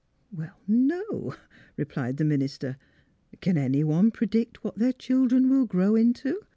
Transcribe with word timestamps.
"Well, 0.35 0.59
no," 0.67 1.35
replied 1.77 2.17
the 2.17 2.25
minister." 2.25 2.77
Can 3.39 3.55
any 3.55 3.83
one 3.83 4.09
predict 4.09 4.63
what 4.63 4.79
their 4.79 4.93
children 4.93 5.47
will 5.47 5.67
grow 5.67 5.95
into? 5.95 6.41